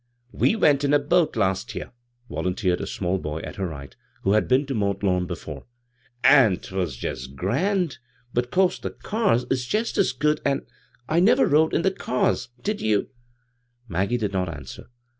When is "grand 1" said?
7.35-8.31